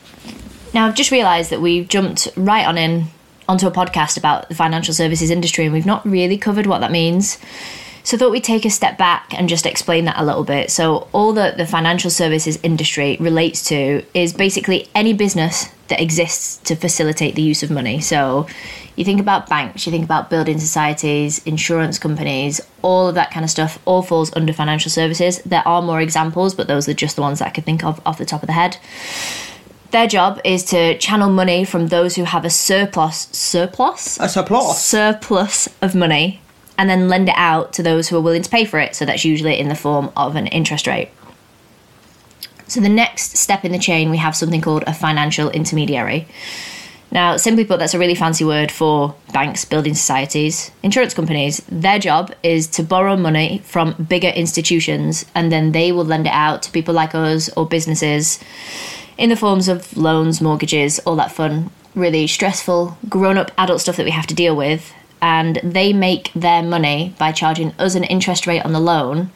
Now, 0.74 0.86
I've 0.86 0.94
just 0.94 1.10
realised 1.10 1.50
that 1.50 1.60
we've 1.60 1.86
jumped 1.86 2.28
right 2.36 2.66
on 2.66 2.78
in 2.78 3.06
onto 3.48 3.66
a 3.66 3.70
podcast 3.70 4.16
about 4.16 4.48
the 4.48 4.54
financial 4.54 4.94
services 4.94 5.30
industry 5.30 5.64
and 5.64 5.72
we've 5.72 5.84
not 5.84 6.06
really 6.06 6.38
covered 6.38 6.66
what 6.66 6.78
that 6.78 6.90
means. 6.90 7.38
So 8.04 8.16
I 8.16 8.18
thought 8.20 8.32
we'd 8.32 8.44
take 8.44 8.64
a 8.64 8.70
step 8.70 8.98
back 8.98 9.32
and 9.32 9.48
just 9.48 9.64
explain 9.64 10.06
that 10.06 10.18
a 10.18 10.24
little 10.24 10.44
bit. 10.44 10.70
So 10.70 11.08
all 11.12 11.32
that 11.34 11.56
the 11.56 11.66
financial 11.66 12.10
services 12.10 12.58
industry 12.62 13.16
relates 13.20 13.64
to 13.68 14.04
is 14.12 14.32
basically 14.32 14.88
any 14.94 15.12
business 15.12 15.70
that 15.88 16.00
exists 16.00 16.56
to 16.68 16.74
facilitate 16.74 17.34
the 17.34 17.42
use 17.42 17.62
of 17.62 17.70
money. 17.70 18.00
So 18.00 18.46
you 18.96 19.04
think 19.04 19.20
about 19.20 19.48
banks, 19.48 19.86
you 19.86 19.92
think 19.92 20.04
about 20.04 20.30
building 20.30 20.58
societies, 20.58 21.44
insurance 21.46 21.98
companies, 21.98 22.60
all 22.82 23.08
of 23.08 23.14
that 23.14 23.30
kind 23.30 23.44
of 23.44 23.50
stuff 23.50 23.78
all 23.84 24.02
falls 24.02 24.34
under 24.34 24.52
financial 24.52 24.90
services. 24.90 25.40
There 25.42 25.66
are 25.66 25.80
more 25.80 26.00
examples, 26.00 26.54
but 26.54 26.66
those 26.66 26.88
are 26.88 26.94
just 26.94 27.16
the 27.16 27.22
ones 27.22 27.38
that 27.38 27.48
I 27.48 27.50
could 27.50 27.64
think 27.64 27.84
of 27.84 28.00
off 28.04 28.18
the 28.18 28.26
top 28.26 28.42
of 28.42 28.48
the 28.48 28.52
head. 28.52 28.76
Their 29.92 30.06
job 30.06 30.40
is 30.44 30.64
to 30.66 30.96
channel 30.98 31.30
money 31.30 31.64
from 31.64 31.88
those 31.88 32.16
who 32.16 32.24
have 32.24 32.46
a 32.46 32.50
surplus 32.50 33.28
surplus 33.32 34.18
a 34.18 34.28
surplus. 34.28 34.82
surplus 34.82 35.68
of 35.82 35.94
money 35.94 36.40
and 36.82 36.90
then 36.90 37.08
lend 37.08 37.28
it 37.28 37.36
out 37.36 37.72
to 37.72 37.80
those 37.80 38.08
who 38.08 38.16
are 38.16 38.20
willing 38.20 38.42
to 38.42 38.50
pay 38.50 38.64
for 38.64 38.80
it. 38.80 38.96
So 38.96 39.04
that's 39.04 39.24
usually 39.24 39.56
in 39.56 39.68
the 39.68 39.76
form 39.76 40.10
of 40.16 40.34
an 40.34 40.48
interest 40.48 40.88
rate. 40.88 41.10
So 42.66 42.80
the 42.80 42.88
next 42.88 43.36
step 43.36 43.64
in 43.64 43.70
the 43.70 43.78
chain, 43.78 44.10
we 44.10 44.16
have 44.16 44.34
something 44.34 44.60
called 44.60 44.82
a 44.88 44.92
financial 44.92 45.48
intermediary. 45.48 46.26
Now, 47.12 47.36
simply 47.36 47.64
put, 47.64 47.78
that's 47.78 47.94
a 47.94 48.00
really 48.00 48.16
fancy 48.16 48.44
word 48.44 48.72
for 48.72 49.14
banks, 49.32 49.64
building 49.64 49.94
societies, 49.94 50.72
insurance 50.82 51.14
companies. 51.14 51.58
Their 51.68 52.00
job 52.00 52.34
is 52.42 52.66
to 52.68 52.82
borrow 52.82 53.16
money 53.16 53.58
from 53.58 53.92
bigger 53.92 54.30
institutions 54.30 55.24
and 55.36 55.52
then 55.52 55.70
they 55.70 55.92
will 55.92 56.04
lend 56.04 56.26
it 56.26 56.32
out 56.32 56.64
to 56.64 56.72
people 56.72 56.94
like 56.94 57.14
us 57.14 57.48
or 57.50 57.64
businesses 57.64 58.42
in 59.18 59.28
the 59.28 59.36
forms 59.36 59.68
of 59.68 59.96
loans, 59.96 60.40
mortgages, 60.40 60.98
all 61.00 61.14
that 61.14 61.30
fun, 61.30 61.70
really 61.94 62.26
stressful, 62.26 62.98
grown 63.08 63.38
up 63.38 63.52
adult 63.56 63.80
stuff 63.80 63.96
that 63.98 64.04
we 64.04 64.10
have 64.10 64.26
to 64.26 64.34
deal 64.34 64.56
with. 64.56 64.92
And 65.22 65.60
they 65.62 65.92
make 65.94 66.32
their 66.34 66.62
money 66.62 67.14
by 67.18 67.32
charging 67.32 67.70
us 67.78 67.94
an 67.94 68.04
interest 68.04 68.46
rate 68.46 68.64
on 68.64 68.72
the 68.72 68.80
loan, 68.80 69.30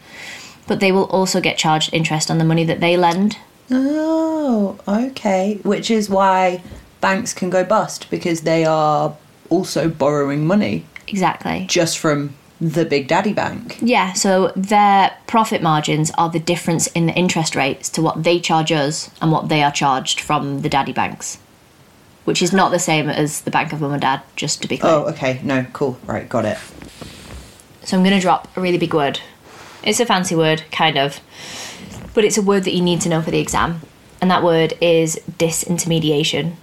but 0.67 0.81
they 0.81 0.91
will 0.93 1.05
also 1.05 1.41
get 1.41 1.57
charged 1.57 1.95
interest 1.95 2.31
on 2.31 2.39
the 2.39 2.45
money 2.45 2.65
that 2.65 2.81
they 2.81 2.97
lend. 2.97 3.39
Oh, 3.71 4.79
okay. 4.87 5.61
Which 5.63 5.91
is 5.91 6.11
why 6.11 6.63
banks 7.01 7.33
can 7.33 7.51
go 7.51 7.65
bust 7.65 8.11
because 8.11 8.41
they 8.43 8.65
are 8.65 9.17
also 9.49 9.89
borrowing 9.89 10.45
money 10.47 10.85
Exactly. 11.07 11.67
just 11.69 11.99
from 11.99 12.35
the 12.61 12.85
Big 12.85 13.07
Daddy 13.07 13.33
Bank. 13.33 13.79
Yeah, 13.81 14.13
so 14.15 14.51
their 14.57 15.15
profit 15.27 15.63
margins 15.63 16.11
are 16.17 16.31
the 16.31 16.41
difference 16.41 16.87
in 16.89 17.07
the 17.07 17.13
interest 17.13 17.55
rates 17.55 17.89
to 17.91 18.03
what 18.03 18.25
they 18.25 18.41
charge 18.41 18.73
us 18.73 19.11
and 19.21 19.31
what 19.31 19.49
they 19.49 19.63
are 19.63 19.71
charged 19.71 20.21
from 20.21 20.63
the 20.63 20.69
daddy 20.69 20.93
banks, 20.93 21.39
which 22.27 22.43
is 22.43 22.53
not 22.53 22.71
the 22.71 22.79
same 22.79 23.09
as 23.09 23.41
the 23.41 23.51
bank 23.51 23.73
of 23.73 23.81
mum 23.81 23.93
and 23.93 24.03
dad, 24.03 24.21
just 24.37 24.61
to 24.61 24.69
be 24.69 24.77
clear. 24.77 24.93
Oh, 24.93 25.07
okay. 25.07 25.41
No, 25.43 25.65
cool. 25.73 25.99
Right, 26.05 26.29
got 26.29 26.45
it. 26.45 26.59
So 27.83 27.97
I'm 27.97 28.03
going 28.03 28.15
to 28.15 28.21
drop 28.21 28.55
a 28.57 28.61
really 28.61 28.79
big 28.79 28.93
word. 28.93 29.21
It's 29.83 30.01
a 30.01 30.07
fancy 30.07 30.35
word, 30.35 30.65
kind 30.73 30.99
of, 30.99 31.21
but 32.13 32.25
it's 32.25 32.37
a 32.37 32.43
word 32.43 32.65
that 32.65 32.75
you 32.75 32.83
need 32.83 33.01
to 33.03 33.09
know 33.09 33.23
for 33.23 33.31
the 33.31 33.39
exam, 33.39 33.83
and 34.21 34.31
that 34.31 34.43
word 34.43 34.75
is 34.81 35.21
disintermediation. 35.39 36.57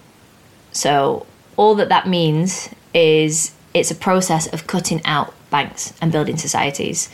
So 0.73 1.25
all 1.55 1.75
that 1.75 1.89
that 1.89 2.07
means 2.07 2.69
is 2.93 3.53
it's 3.73 3.89
a 3.89 3.95
process 3.95 4.47
of 4.47 4.67
cutting 4.67 5.01
out 5.05 5.33
banks 5.49 5.93
and 6.01 6.11
building 6.11 6.37
societies. 6.37 7.09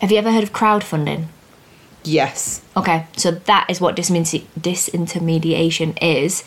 Have 0.00 0.10
you 0.10 0.18
ever 0.18 0.32
heard 0.32 0.42
of 0.42 0.52
crowdfunding? 0.52 1.26
Yes. 2.02 2.62
Okay, 2.76 3.06
so 3.16 3.30
that 3.30 3.66
is 3.68 3.80
what 3.80 3.94
disintermediation 3.94 5.98
is. 6.02 6.42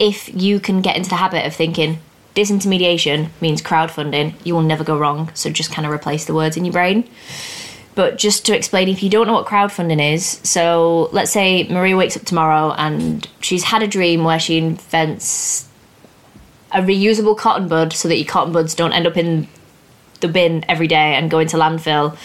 If 0.00 0.34
you 0.34 0.58
can 0.58 0.80
get 0.80 0.96
into 0.96 1.10
the 1.10 1.16
habit 1.16 1.46
of 1.46 1.54
thinking 1.54 2.00
disintermediation 2.34 3.28
means 3.40 3.60
crowdfunding, 3.60 4.34
you 4.44 4.54
will 4.54 4.62
never 4.62 4.82
go 4.84 4.98
wrong. 4.98 5.30
So 5.34 5.50
just 5.50 5.70
kind 5.70 5.86
of 5.86 5.92
replace 5.92 6.24
the 6.24 6.34
words 6.34 6.56
in 6.56 6.64
your 6.64 6.72
brain. 6.72 7.08
But 7.94 8.18
just 8.18 8.46
to 8.46 8.56
explain, 8.56 8.88
if 8.88 9.02
you 9.02 9.10
don't 9.10 9.26
know 9.26 9.34
what 9.34 9.46
crowdfunding 9.46 10.14
is, 10.14 10.40
so 10.42 11.10
let's 11.12 11.30
say 11.30 11.64
Maria 11.68 11.96
wakes 11.96 12.16
up 12.16 12.22
tomorrow 12.22 12.72
and 12.78 13.28
she's 13.40 13.64
had 13.64 13.82
a 13.82 13.86
dream 13.86 14.24
where 14.24 14.38
she 14.38 14.58
invents 14.58 15.68
a 16.72 16.80
reusable 16.80 17.36
cotton 17.36 17.68
bud 17.68 17.92
so 17.92 18.08
that 18.08 18.16
your 18.16 18.26
cotton 18.26 18.52
buds 18.52 18.74
don't 18.74 18.92
end 18.92 19.06
up 19.06 19.16
in 19.16 19.48
the 20.20 20.28
bin 20.28 20.64
every 20.68 20.86
day 20.86 21.14
and 21.14 21.30
go 21.30 21.40
into 21.40 21.56
landfill. 21.56 22.16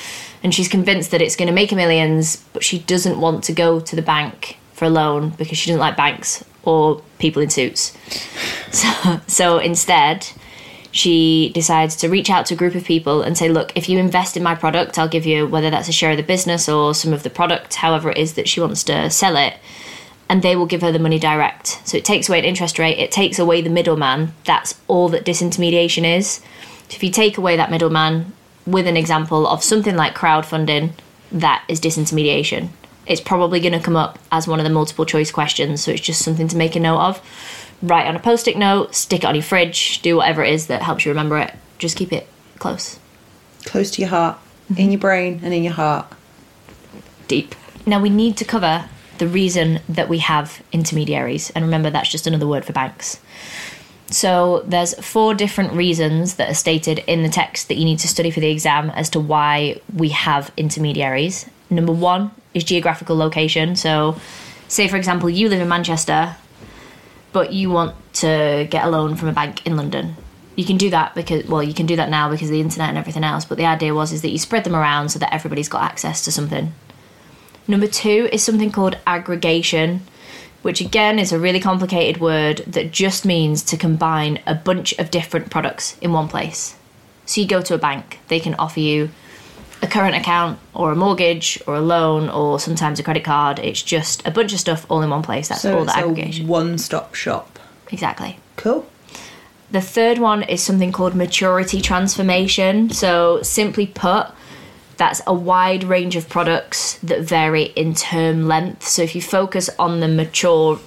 And 0.43 0.53
she's 0.53 0.67
convinced 0.67 1.11
that 1.11 1.21
it's 1.21 1.35
going 1.35 1.47
to 1.47 1.53
make 1.53 1.71
her 1.71 1.75
millions, 1.75 2.37
but 2.53 2.63
she 2.63 2.79
doesn't 2.79 3.19
want 3.19 3.43
to 3.45 3.51
go 3.51 3.79
to 3.79 3.95
the 3.95 4.03
bank 4.03 4.59
for 4.73 4.85
a 4.85 4.89
loan 4.89 5.31
because 5.31 5.57
she 5.57 5.71
doesn't 5.71 5.79
like 5.79 5.97
banks 5.97 6.45
or 6.65 7.01
people 7.19 7.41
in 7.41 7.49
suits. 7.49 7.97
So, 8.71 9.21
so 9.27 9.57
instead, 9.57 10.27
she 10.91 11.49
decides 11.53 11.95
to 11.97 12.09
reach 12.09 12.29
out 12.29 12.45
to 12.47 12.53
a 12.53 12.57
group 12.57 12.73
of 12.73 12.85
people 12.85 13.21
and 13.21 13.37
say, 13.37 13.49
Look, 13.49 13.71
if 13.75 13.89
you 13.89 13.99
invest 13.99 14.37
in 14.37 14.43
my 14.43 14.55
product, 14.55 14.97
I'll 14.97 15.07
give 15.07 15.25
you 15.25 15.45
whether 15.47 15.69
that's 15.69 15.89
a 15.89 15.93
share 15.93 16.11
of 16.11 16.17
the 16.17 16.23
business 16.23 16.67
or 16.69 16.93
some 16.93 17.11
of 17.11 17.23
the 17.23 17.29
product, 17.29 17.75
however 17.75 18.11
it 18.11 18.17
is 18.17 18.33
that 18.33 18.47
she 18.47 18.61
wants 18.61 18.83
to 18.85 19.09
sell 19.09 19.35
it. 19.35 19.55
And 20.29 20.41
they 20.41 20.55
will 20.55 20.65
give 20.65 20.81
her 20.81 20.91
the 20.91 20.99
money 20.99 21.19
direct. 21.19 21.79
So 21.85 21.97
it 21.97 22.05
takes 22.05 22.29
away 22.29 22.39
an 22.39 22.45
interest 22.45 22.79
rate, 22.79 22.97
it 22.97 23.11
takes 23.11 23.39
away 23.39 23.61
the 23.61 23.69
middleman. 23.69 24.33
That's 24.45 24.79
all 24.87 25.09
that 25.09 25.25
disintermediation 25.25 26.17
is. 26.17 26.41
So 26.89 26.95
if 26.95 27.03
you 27.03 27.11
take 27.11 27.37
away 27.37 27.57
that 27.57 27.71
middleman 27.71 28.33
with 28.65 28.87
an 28.87 28.97
example 28.97 29.47
of 29.47 29.63
something 29.63 29.95
like 29.95 30.15
crowdfunding, 30.15 30.91
that 31.31 31.63
is 31.67 31.81
disintermediation. 31.81 32.69
It's 33.05 33.21
probably 33.21 33.59
going 33.59 33.73
to 33.73 33.79
come 33.79 33.95
up 33.95 34.19
as 34.31 34.47
one 34.47 34.59
of 34.59 34.63
the 34.63 34.69
multiple 34.69 35.05
choice 35.05 35.31
questions, 35.31 35.83
so 35.83 35.91
it's 35.91 36.01
just 36.01 36.23
something 36.23 36.47
to 36.47 36.57
make 36.57 36.75
a 36.75 36.79
note 36.79 36.99
of. 36.99 37.21
Write 37.81 38.07
on 38.07 38.15
a 38.15 38.19
post 38.19 38.47
it 38.47 38.57
note, 38.57 38.95
stick 38.95 39.23
it 39.23 39.27
on 39.27 39.35
your 39.35 39.43
fridge, 39.43 40.01
do 40.01 40.17
whatever 40.17 40.43
it 40.43 40.53
is 40.53 40.67
that 40.67 40.81
helps 40.81 41.05
you 41.05 41.11
remember 41.11 41.37
it. 41.37 41.53
Just 41.77 41.97
keep 41.97 42.11
it 42.13 42.27
close, 42.57 42.99
Close 43.65 43.91
to 43.91 44.01
your 44.01 44.09
heart, 44.09 44.37
in 44.69 44.75
mm-hmm. 44.75 44.91
your 44.91 44.99
brain, 44.99 45.41
and 45.43 45.53
in 45.53 45.63
your 45.63 45.73
heart. 45.73 46.07
deep. 47.27 47.53
Now 47.85 47.99
we 48.01 48.09
need 48.09 48.37
to 48.37 48.45
cover 48.45 48.85
the 49.17 49.27
reason 49.27 49.79
that 49.89 50.09
we 50.09 50.19
have 50.19 50.61
intermediaries, 50.71 51.51
and 51.51 51.65
remember 51.65 51.89
that's 51.89 52.09
just 52.09 52.27
another 52.27 52.47
word 52.47 52.65
for 52.65 52.73
banks. 52.73 53.19
So 54.07 54.63
there's 54.65 54.93
four 55.03 55.33
different 55.33 55.73
reasons 55.73 56.35
that 56.35 56.49
are 56.49 56.55
stated 56.55 56.99
in 57.07 57.23
the 57.23 57.29
text 57.29 57.67
that 57.67 57.75
you 57.75 57.85
need 57.85 57.99
to 57.99 58.07
study 58.07 58.29
for 58.29 58.39
the 58.39 58.49
exam 58.51 58.89
as 58.91 59.09
to 59.11 59.19
why 59.19 59.81
we 59.93 60.09
have 60.09 60.51
intermediaries. 60.57 61.49
Number 61.69 61.91
one 61.91 62.31
is 62.55 62.63
geographical 62.63 63.15
location. 63.15 63.75
So, 63.75 64.19
say 64.67 64.87
for 64.87 64.97
example, 64.97 65.29
you 65.29 65.47
live 65.47 65.61
in 65.61 65.67
Manchester, 65.67 66.35
but 67.31 67.53
you 67.53 67.69
want 67.69 67.95
to 68.15 68.67
get 68.71 68.85
a 68.85 68.89
loan 68.89 69.15
from 69.15 69.27
a 69.27 69.33
bank 69.33 69.63
in 69.67 69.77
London. 69.77 70.15
You 70.55 70.65
can 70.65 70.77
do 70.77 70.89
that 70.89 71.13
because 71.13 71.45
well, 71.45 71.61
you 71.61 71.75
can 71.75 71.85
do 71.85 71.97
that 71.97 72.09
now 72.09 72.31
because 72.31 72.47
of 72.47 72.53
the 72.53 72.61
internet 72.61 72.89
and 72.89 72.97
everything 72.97 73.23
else. 73.23 73.45
But 73.45 73.59
the 73.59 73.65
idea 73.65 73.93
was 73.93 74.11
is 74.11 74.23
that 74.23 74.29
you 74.29 74.39
spread 74.39 74.63
them 74.63 74.75
around 74.75 75.09
so 75.09 75.19
that 75.19 75.31
everybody's 75.31 75.69
got 75.69 75.83
access 75.83 76.25
to 76.25 76.31
something. 76.31 76.73
Number 77.67 77.87
two 77.87 78.27
is 78.31 78.41
something 78.41 78.71
called 78.71 78.97
aggregation 79.05 80.01
which 80.65 80.81
again 80.81 81.19
is 81.19 81.31
a 81.31 81.37
really 81.37 81.59
complicated 81.59 82.19
word 82.19 82.57
that 82.65 82.91
just 82.91 83.23
means 83.23 83.61
to 83.61 83.77
combine 83.77 84.41
a 84.47 84.55
bunch 84.55 84.93
of 84.97 85.11
different 85.11 85.51
products 85.51 85.95
in 86.01 86.11
one 86.11 86.27
place. 86.27 86.75
So 87.27 87.39
you 87.39 87.45
go 87.45 87.61
to 87.61 87.75
a 87.75 87.77
bank, 87.77 88.17
they 88.29 88.39
can 88.39 88.55
offer 88.55 88.79
you 88.79 89.11
a 89.81 89.87
current 89.87 90.15
account 90.15 90.57
or 90.73 90.91
a 90.91 90.95
mortgage 90.95 91.61
or 91.67 91.75
a 91.75 91.81
loan 91.81 92.29
or 92.29 92.59
sometimes 92.59 92.99
a 92.99 93.03
credit 93.03 93.23
card. 93.23 93.59
It's 93.59 93.81
just 93.81 94.25
a 94.25 94.31
bunch 94.31 94.53
of 94.53 94.59
stuff 94.59 94.85
all 94.89 95.01
in 95.01 95.09
one 95.09 95.21
place. 95.21 95.49
That's 95.49 95.61
So 95.61 95.77
all 95.79 95.85
the 95.85 95.95
aggregation. 95.97 96.45
a 96.45 96.49
one-stop 96.49 97.13
shop. 97.13 97.59
exactly. 97.91 98.39
Cool. 98.55 98.85
The 99.71 99.81
third 99.81 100.19
one 100.19 100.43
is 100.43 100.61
something 100.63 100.91
called 100.91 101.15
maturity 101.15 101.81
transformation. 101.81 102.89
So, 102.91 103.41
simply 103.41 103.87
put, 103.87 104.27
that's 104.97 105.21
a 105.27 105.33
wide 105.33 105.83
range 105.83 106.15
of 106.15 106.29
products 106.29 106.97
that 106.99 107.21
vary 107.21 107.63
in 107.75 107.93
term 107.95 108.47
length. 108.47 108.87
So, 108.87 109.01
if 109.01 109.15
you 109.15 109.21
focus 109.21 109.69
on 109.77 109.99
the 109.99 110.07
mature 110.07 110.79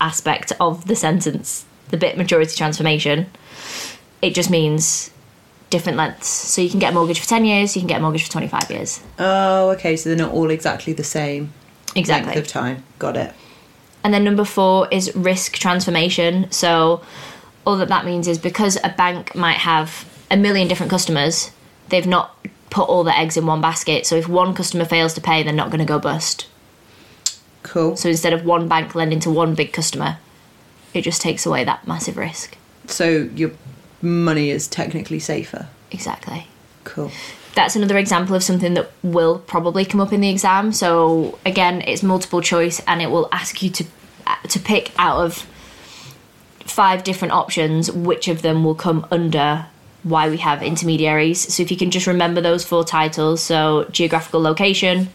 aspect 0.00 0.52
of 0.58 0.86
the 0.86 0.96
sentence, 0.96 1.64
the 1.90 1.96
bit 1.96 2.16
maturity 2.16 2.56
transformation, 2.56 3.26
it 4.22 4.34
just 4.34 4.50
means 4.50 5.10
different 5.74 5.98
lengths. 5.98 6.28
So, 6.28 6.62
you 6.62 6.70
can 6.70 6.78
get 6.78 6.92
a 6.92 6.94
mortgage 6.94 7.18
for 7.20 7.26
10 7.26 7.44
years, 7.44 7.74
you 7.74 7.80
can 7.82 7.88
get 7.88 7.98
a 7.98 8.02
mortgage 8.02 8.24
for 8.24 8.32
25 8.32 8.70
years. 8.70 9.00
Oh, 9.18 9.70
okay. 9.70 9.96
So 9.96 10.08
they're 10.08 10.16
not 10.26 10.32
all 10.32 10.50
exactly 10.50 10.92
the 10.92 11.04
same 11.04 11.52
Exactly. 11.96 12.32
length 12.32 12.46
of 12.46 12.48
time. 12.48 12.84
Got 12.98 13.16
it. 13.16 13.34
And 14.04 14.14
then 14.14 14.22
number 14.22 14.44
four 14.44 14.88
is 14.90 15.14
risk 15.16 15.54
transformation. 15.54 16.50
So, 16.50 17.02
all 17.66 17.76
that 17.78 17.88
that 17.88 18.04
means 18.04 18.28
is 18.28 18.38
because 18.38 18.78
a 18.84 18.90
bank 18.90 19.34
might 19.34 19.58
have 19.58 20.08
a 20.30 20.36
million 20.36 20.68
different 20.68 20.90
customers, 20.90 21.50
they've 21.88 22.06
not 22.06 22.36
put 22.70 22.88
all 22.88 23.02
the 23.04 23.16
eggs 23.18 23.36
in 23.36 23.46
one 23.46 23.60
basket. 23.60 24.06
So, 24.06 24.16
if 24.16 24.28
one 24.28 24.54
customer 24.54 24.84
fails 24.84 25.14
to 25.14 25.20
pay, 25.20 25.42
they're 25.42 25.52
not 25.52 25.70
going 25.70 25.80
to 25.80 25.84
go 25.84 25.98
bust. 25.98 26.46
Cool. 27.62 27.96
So, 27.96 28.08
instead 28.10 28.32
of 28.32 28.44
one 28.44 28.68
bank 28.68 28.94
lending 28.94 29.20
to 29.20 29.30
one 29.30 29.54
big 29.54 29.72
customer, 29.72 30.18
it 30.92 31.02
just 31.02 31.20
takes 31.20 31.44
away 31.46 31.64
that 31.64 31.88
massive 31.88 32.16
risk. 32.16 32.56
So 32.86 33.30
your 33.34 33.52
money 34.04 34.50
is 34.50 34.68
technically 34.68 35.18
safer. 35.18 35.68
Exactly. 35.90 36.46
Cool. 36.84 37.10
That's 37.54 37.76
another 37.76 37.96
example 37.98 38.34
of 38.34 38.42
something 38.42 38.74
that 38.74 38.90
will 39.02 39.38
probably 39.38 39.84
come 39.84 40.00
up 40.00 40.12
in 40.12 40.20
the 40.20 40.28
exam. 40.28 40.72
So 40.72 41.38
again, 41.46 41.82
it's 41.82 42.02
multiple 42.02 42.40
choice, 42.40 42.80
and 42.86 43.00
it 43.00 43.10
will 43.10 43.28
ask 43.32 43.62
you 43.62 43.70
to 43.70 43.84
uh, 44.26 44.36
to 44.48 44.58
pick 44.58 44.92
out 44.98 45.24
of 45.24 45.46
five 46.60 47.04
different 47.04 47.32
options 47.32 47.90
which 47.92 48.26
of 48.26 48.42
them 48.42 48.64
will 48.64 48.74
come 48.74 49.06
under 49.10 49.66
why 50.02 50.28
we 50.28 50.36
have 50.38 50.62
intermediaries. 50.62 51.52
So 51.52 51.62
if 51.62 51.70
you 51.70 51.76
can 51.76 51.90
just 51.90 52.06
remember 52.06 52.40
those 52.40 52.64
four 52.64 52.84
titles, 52.84 53.42
so 53.42 53.86
geographical 53.90 54.40
location, 54.40 55.08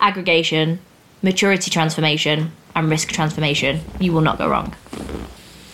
aggregation, 0.00 0.78
maturity 1.22 1.70
transformation, 1.70 2.52
and 2.74 2.90
risk 2.90 3.08
transformation, 3.08 3.80
you 3.98 4.12
will 4.12 4.20
not 4.20 4.38
go 4.38 4.48
wrong. 4.48 4.74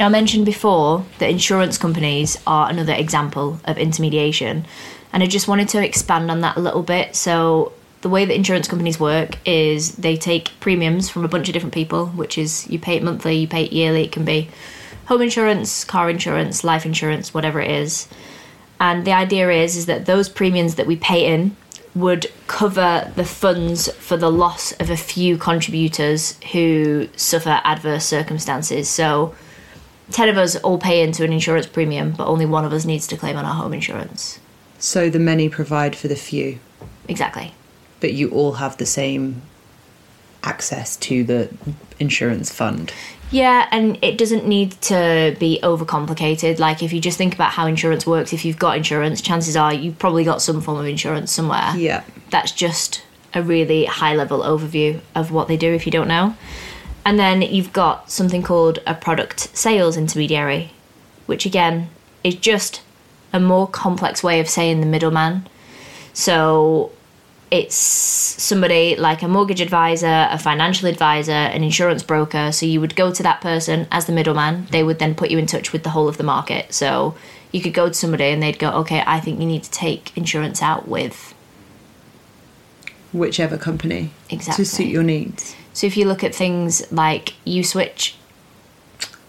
I 0.03 0.09
mentioned 0.09 0.47
before 0.47 1.05
that 1.19 1.31
insurance 1.31 1.79
companies 1.79 2.37
are 2.47 2.69
another 2.69 2.93
example 2.93 3.61
of 3.65 3.79
intermediation, 3.79 4.67
and 5.13 5.23
I 5.23 5.27
just 5.27 5.49
wanted 5.49 5.69
to 5.71 5.85
expand 5.85 6.31
on 6.31 6.41
that 6.41 6.57
a 6.57 6.61
little 6.61 6.83
bit. 6.83 7.15
So, 7.15 7.73
the 8.01 8.09
way 8.09 8.25
that 8.25 8.35
insurance 8.35 8.67
companies 8.67 8.99
work 8.99 9.39
is 9.47 9.95
they 9.95 10.17
take 10.17 10.59
premiums 10.59 11.09
from 11.09 11.25
a 11.25 11.29
bunch 11.29 11.49
of 11.49 11.53
different 11.53 11.75
people, 11.75 12.07
which 12.07 12.37
is 12.37 12.69
you 12.69 12.81
pay 12.81 12.97
it 12.97 13.03
monthly, 13.05 13.37
you 13.37 13.47
pay 13.47 13.65
it 13.65 13.73
yearly, 13.73 14.05
it 14.05 14.13
can 14.13 14.25
be 14.25 14.51
home 15.07 15.23
insurance, 15.23 15.85
car 15.85 16.11
insurance, 16.11 16.65
life 16.65 16.85
insurance, 16.85 17.33
whatever 17.33 17.61
it 17.61 17.71
is. 17.71 18.09
And 18.81 19.05
the 19.05 19.13
idea 19.13 19.51
is 19.51 19.77
is 19.77 19.87
that 19.87 20.07
those 20.07 20.29
premiums 20.29 20.75
that 20.75 20.87
we 20.89 20.97
pay 20.97 21.33
in 21.33 21.57
would 21.95 22.27
cover 22.47 23.13
the 23.15 23.25
funds 23.25 23.89
for 23.93 24.17
the 24.17 24.31
loss 24.31 24.73
of 24.81 24.91
a 24.91 24.97
few 24.97 25.37
contributors 25.37 26.41
who 26.53 27.09
suffer 27.15 27.61
adverse 27.63 28.05
circumstances. 28.05 28.89
So 28.89 29.35
10 30.11 30.29
of 30.29 30.37
us 30.37 30.57
all 30.57 30.79
pay 30.79 31.03
into 31.03 31.25
an 31.25 31.33
insurance 31.33 31.67
premium, 31.67 32.13
but 32.13 32.27
only 32.27 32.45
one 32.47 32.65
of 32.65 32.73
us 32.73 32.85
needs 32.85 33.07
to 33.09 33.17
claim 33.17 33.37
on 33.37 33.45
our 33.45 33.55
home 33.55 33.73
insurance. 33.73 34.41
So 34.79 35.09
the 35.09 35.19
many 35.19 35.49
provide 35.49 35.95
for 35.97 36.09
the 36.09 36.17
few, 36.17 36.59
Exactly. 37.09 37.55
but 38.01 38.13
you 38.13 38.29
all 38.31 38.55
have 38.55 38.77
the 38.79 38.87
same 38.87 39.43
access 40.43 40.97
to 40.97 41.23
the 41.25 41.49
insurance 42.01 42.53
fund. 42.53 42.93
Yeah, 43.31 43.67
and 43.71 43.99
it 44.03 44.19
doesn't 44.19 44.47
need 44.47 44.73
to 44.83 45.35
be 45.39 45.59
overcomplicated. 45.63 46.59
Like, 46.59 46.83
if 46.83 46.93
you 46.93 47.01
just 47.01 47.17
think 47.17 47.35
about 47.35 47.53
how 47.53 47.67
insurance 47.67 48.07
works, 48.07 48.33
if 48.35 48.45
you've 48.45 48.59
got 48.59 48.77
insurance, 48.77 49.23
chances 49.23 49.57
are 49.57 49.73
you've 49.73 49.99
probably 49.99 50.25
got 50.25 50.43
some 50.43 50.61
form 50.61 50.79
of 50.79 50.87
insurance 50.87 51.33
somewhere. 51.33 51.73
Yeah. 51.77 52.03
That's 52.31 52.53
just 52.53 53.03
a 53.33 53.43
really 53.43 53.87
high 53.87 54.15
level 54.15 54.41
overview 54.41 55.01
of 55.15 55.31
what 55.31 55.49
they 55.49 55.57
do 55.57 55.73
if 55.73 55.87
you 55.87 55.93
don't 55.93 56.09
know. 56.09 56.37
And 57.05 57.19
then 57.19 57.43
you've 57.43 57.73
got 57.73 58.11
something 58.11 58.43
called 58.43 58.79
a 58.87 58.95
product 58.95 59.57
sales 59.57 59.97
intermediary, 59.97 60.73
which 61.27 61.47
again 61.47 61.91
is 62.23 62.37
just 62.37 62.83
a 63.33 63.41
more 63.41 63.67
complex 63.67 64.23
way 64.23 64.41
of 64.41 64.49
saying 64.49 64.81
the 64.81 64.87
middleman. 64.87 65.49
So 66.13 66.93
it's 67.51 67.75
somebody 67.75 68.97
like 68.97 69.23
a 69.23 69.29
mortgage 69.29 69.61
advisor, 69.61 70.27
a 70.31 70.39
financial 70.39 70.89
advisor, 70.89 71.33
an 71.33 71.63
insurance 71.63 72.03
broker. 72.03 72.51
So 72.53 72.67
you 72.67 72.81
would 72.81 72.97
go 72.97 73.13
to 73.13 73.23
that 73.23 73.41
person 73.41 73.87
as 73.91 74.07
the 74.07 74.13
middleman. 74.13 74.69
They 74.71 74.83
would 74.83 74.99
then 74.99 75.15
put 75.15 75.31
you 75.31 75.39
in 75.39 75.47
touch 75.47 75.73
with 75.73 75.83
the 75.83 75.91
whole 75.91 76.09
of 76.09 76.17
the 76.17 76.25
market. 76.25 76.73
So 76.73 77.15
you 77.53 77.61
could 77.61 77.75
go 77.75 77.89
to 77.89 77.95
somebody 77.95 78.25
and 78.25 78.43
they'd 78.43 78.59
go, 78.59 78.71
okay, 78.81 79.03
I 79.07 79.21
think 79.21 79.39
you 79.41 79.47
need 79.47 79.65
to 79.65 79.71
take 79.71 80.17
insurance 80.17 80.63
out 80.63 80.89
with. 80.89 81.35
Whichever 83.13 83.59
company 83.59 84.13
Exactly. 84.31 84.65
to 84.65 84.71
suit 84.71 84.87
your 84.89 85.03
needs. 85.03 85.55
So 85.73 85.87
if 85.87 85.97
you 85.97 86.05
look 86.07 86.23
at 86.23 86.35
things 86.35 86.91
like 86.93 87.35
USwitch, 87.47 88.15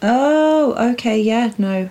Oh, 0.06 0.76
okay, 0.94 1.20
yeah, 1.22 1.54
no. 1.58 1.90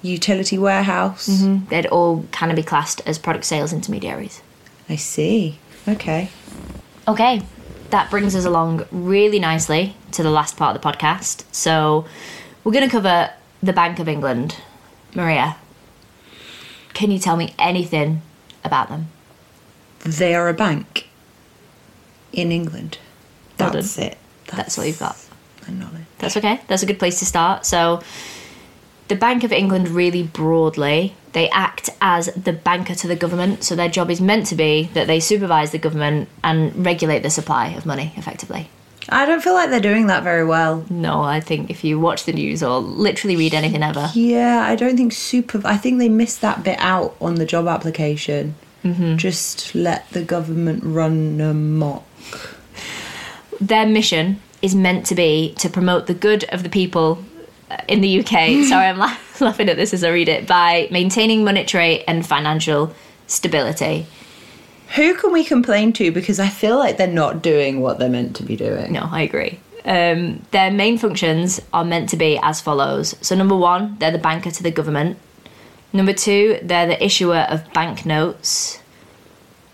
Utility 0.00 0.56
warehouse. 0.56 1.28
Mm-hmm. 1.28 1.66
they'd 1.70 1.86
all 1.86 2.22
kind 2.30 2.52
of 2.52 2.56
be 2.56 2.62
classed 2.62 3.02
as 3.04 3.18
product 3.18 3.44
sales 3.44 3.72
intermediaries. 3.72 4.42
I 4.88 4.94
see. 4.94 5.58
Okay. 5.88 6.30
Okay, 7.08 7.42
that 7.90 8.10
brings 8.10 8.36
us 8.36 8.44
along 8.44 8.86
really 8.92 9.40
nicely 9.40 9.96
to 10.12 10.22
the 10.22 10.30
last 10.30 10.56
part 10.56 10.76
of 10.76 10.80
the 10.80 10.88
podcast. 10.88 11.44
So 11.52 12.06
we're 12.62 12.72
going 12.72 12.84
to 12.84 12.90
cover 12.90 13.30
the 13.60 13.72
Bank 13.72 13.98
of 13.98 14.08
England. 14.08 14.56
Maria, 15.14 15.56
can 16.94 17.10
you 17.10 17.18
tell 17.18 17.36
me 17.36 17.54
anything 17.58 18.22
about 18.62 18.88
them? 18.88 19.08
They 20.04 20.32
are 20.34 20.48
a 20.48 20.54
bank 20.54 21.08
in 22.32 22.52
England. 22.52 22.98
Well 23.58 23.70
That's 23.72 23.96
done. 23.96 24.06
it. 24.06 24.18
That's 24.46 24.78
all 24.78 24.84
you've 24.84 24.98
got. 24.98 25.16
my 25.66 25.74
knowledge. 25.74 26.04
That's 26.18 26.36
okay. 26.36 26.60
That's 26.68 26.82
a 26.82 26.86
good 26.86 26.98
place 26.98 27.18
to 27.20 27.26
start. 27.26 27.66
So, 27.66 28.02
the 29.08 29.16
Bank 29.16 29.42
of 29.44 29.52
England, 29.52 29.88
really 29.88 30.22
broadly, 30.22 31.14
they 31.32 31.48
act 31.50 31.88
as 32.00 32.26
the 32.34 32.52
banker 32.52 32.94
to 32.94 33.06
the 33.08 33.16
government. 33.16 33.64
So, 33.64 33.74
their 33.76 33.88
job 33.88 34.10
is 34.10 34.20
meant 34.20 34.46
to 34.46 34.54
be 34.54 34.90
that 34.94 35.06
they 35.06 35.20
supervise 35.20 35.70
the 35.70 35.78
government 35.78 36.28
and 36.44 36.84
regulate 36.84 37.22
the 37.22 37.30
supply 37.30 37.68
of 37.68 37.86
money 37.86 38.12
effectively. 38.16 38.68
I 39.10 39.24
don't 39.24 39.42
feel 39.42 39.54
like 39.54 39.70
they're 39.70 39.80
doing 39.80 40.08
that 40.08 40.22
very 40.22 40.44
well. 40.44 40.84
No, 40.90 41.22
I 41.22 41.40
think 41.40 41.70
if 41.70 41.82
you 41.82 41.98
watch 41.98 42.24
the 42.24 42.32
news 42.34 42.62
or 42.62 42.78
literally 42.80 43.36
read 43.36 43.54
anything 43.54 43.82
ever, 43.82 44.10
Yeah, 44.14 44.60
I 44.60 44.76
don't 44.76 44.98
think 44.98 45.14
super. 45.14 45.62
I 45.64 45.78
think 45.78 45.98
they 45.98 46.10
missed 46.10 46.42
that 46.42 46.62
bit 46.62 46.76
out 46.78 47.16
on 47.18 47.36
the 47.36 47.46
job 47.46 47.66
application. 47.66 48.54
Mm-hmm. 48.84 49.16
Just 49.16 49.74
let 49.74 50.08
the 50.10 50.22
government 50.22 50.82
run 50.84 51.40
amok. 51.40 52.04
Their 53.60 53.86
mission 53.86 54.40
is 54.62 54.74
meant 54.74 55.06
to 55.06 55.14
be 55.14 55.54
to 55.58 55.68
promote 55.68 56.06
the 56.06 56.14
good 56.14 56.44
of 56.44 56.62
the 56.62 56.68
people 56.68 57.24
uh, 57.70 57.76
in 57.88 58.00
the 58.00 58.20
UK. 58.20 58.64
Sorry, 58.68 58.86
I'm 58.86 58.98
la- 58.98 59.16
laughing 59.40 59.68
at 59.68 59.76
this 59.76 59.94
as 59.94 60.04
I 60.04 60.10
read 60.10 60.28
it 60.28 60.46
by 60.46 60.88
maintaining 60.90 61.44
monetary 61.44 62.06
and 62.06 62.26
financial 62.26 62.94
stability. 63.26 64.06
Who 64.96 65.14
can 65.14 65.32
we 65.32 65.44
complain 65.44 65.92
to? 65.94 66.10
Because 66.10 66.40
I 66.40 66.48
feel 66.48 66.78
like 66.78 66.96
they're 66.96 67.06
not 67.06 67.42
doing 67.42 67.80
what 67.80 67.98
they're 67.98 68.08
meant 68.08 68.36
to 68.36 68.42
be 68.42 68.56
doing. 68.56 68.92
No, 68.92 69.06
I 69.10 69.20
agree. 69.20 69.60
Um, 69.84 70.44
their 70.50 70.70
main 70.70 70.98
functions 70.98 71.60
are 71.72 71.84
meant 71.84 72.08
to 72.10 72.16
be 72.16 72.38
as 72.42 72.60
follows. 72.60 73.14
So, 73.20 73.34
number 73.34 73.56
one, 73.56 73.96
they're 73.98 74.10
the 74.10 74.18
banker 74.18 74.50
to 74.50 74.62
the 74.62 74.70
government. 74.70 75.18
Number 75.92 76.12
two, 76.12 76.58
they're 76.62 76.86
the 76.86 77.02
issuer 77.02 77.46
of 77.48 77.70
banknotes. 77.72 78.77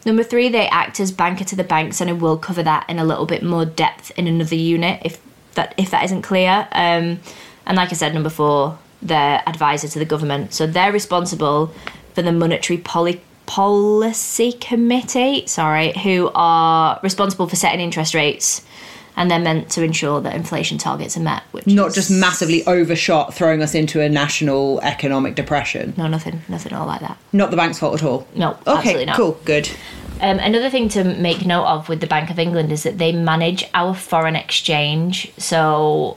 Number 0.04 0.22
three, 0.22 0.48
they 0.50 0.66
act 0.68 1.00
as 1.00 1.12
banker 1.12 1.44
to 1.44 1.56
the 1.56 1.64
banks, 1.64 2.00
and 2.00 2.10
I 2.10 2.12
will 2.12 2.36
cover 2.36 2.62
that 2.62 2.88
in 2.90 2.98
a 2.98 3.04
little 3.04 3.26
bit 3.26 3.42
more 3.42 3.64
depth 3.64 4.10
in 4.18 4.26
another 4.26 4.54
unit 4.56 5.00
if 5.04 5.20
that 5.54 5.74
if 5.78 5.90
that 5.90 6.04
isn't 6.04 6.22
clear. 6.22 6.68
Um, 6.72 7.20
and 7.66 7.76
like 7.76 7.90
I 7.90 7.94
said, 7.94 8.12
number 8.12 8.28
four, 8.30 8.78
they're 9.00 9.42
advisor 9.46 9.88
to 9.88 9.98
the 9.98 10.04
government, 10.04 10.52
so 10.52 10.66
they're 10.66 10.92
responsible 10.92 11.72
for 12.14 12.22
the 12.22 12.32
monetary 12.32 12.78
poly- 12.78 13.22
policy 13.46 14.52
committee. 14.52 15.46
Sorry, 15.46 15.92
who 15.98 16.30
are 16.34 17.00
responsible 17.02 17.46
for 17.48 17.56
setting 17.56 17.80
interest 17.80 18.14
rates, 18.14 18.62
and 19.16 19.30
they're 19.30 19.38
meant 19.38 19.70
to 19.70 19.82
ensure 19.82 20.20
that 20.20 20.34
inflation 20.34 20.76
targets 20.76 21.16
are 21.16 21.20
met. 21.20 21.42
Which 21.52 21.66
Not 21.66 21.88
is- 21.88 21.94
just 21.94 22.10
massively 22.10 22.66
overshot, 22.66 23.32
throwing 23.34 23.62
us 23.62 23.74
into 23.74 24.00
a 24.00 24.08
national 24.08 24.80
economic 24.82 25.34
depression. 25.34 25.94
no, 25.96 26.06
nothing, 26.08 26.42
nothing 26.48 26.72
at 26.72 26.78
all 26.78 26.86
like 26.86 27.00
that. 27.00 27.16
Not 27.32 27.50
the 27.50 27.56
bank's 27.56 27.78
fault 27.78 27.94
at 27.94 28.02
all. 28.02 28.26
No, 28.34 28.50
Okay, 28.66 28.72
absolutely 28.78 29.04
not. 29.06 29.16
cool, 29.16 29.38
good. 29.44 29.70
Um, 30.24 30.38
another 30.38 30.70
thing 30.70 30.88
to 30.88 31.04
make 31.04 31.44
note 31.44 31.66
of 31.66 31.90
with 31.90 32.00
the 32.00 32.06
Bank 32.06 32.30
of 32.30 32.38
England 32.38 32.72
is 32.72 32.82
that 32.84 32.96
they 32.96 33.12
manage 33.12 33.62
our 33.74 33.94
foreign 33.94 34.36
exchange. 34.36 35.30
So 35.36 36.16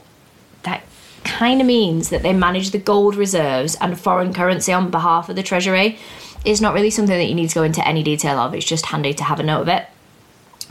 that 0.62 0.82
kind 1.24 1.60
of 1.60 1.66
means 1.66 2.08
that 2.08 2.22
they 2.22 2.32
manage 2.32 2.70
the 2.70 2.78
gold 2.78 3.16
reserves 3.16 3.76
and 3.82 4.00
foreign 4.00 4.32
currency 4.32 4.72
on 4.72 4.90
behalf 4.90 5.28
of 5.28 5.36
the 5.36 5.42
Treasury. 5.42 5.98
It's 6.42 6.62
not 6.62 6.72
really 6.72 6.88
something 6.88 7.18
that 7.18 7.26
you 7.26 7.34
need 7.34 7.50
to 7.50 7.54
go 7.54 7.62
into 7.64 7.86
any 7.86 8.02
detail 8.02 8.38
of, 8.38 8.54
it's 8.54 8.64
just 8.64 8.86
handy 8.86 9.12
to 9.12 9.24
have 9.24 9.40
a 9.40 9.42
note 9.42 9.60
of 9.60 9.68
it. 9.68 9.86